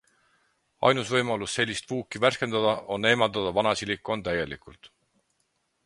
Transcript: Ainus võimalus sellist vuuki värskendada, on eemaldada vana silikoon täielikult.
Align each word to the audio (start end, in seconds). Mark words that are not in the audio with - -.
Ainus 0.87 1.11
võimalus 1.15 1.57
sellist 1.59 1.93
vuuki 1.93 2.21
värskendada, 2.25 2.73
on 2.97 3.05
eemaldada 3.13 3.53
vana 3.59 3.75
silikoon 3.83 4.25
täielikult. 4.31 4.95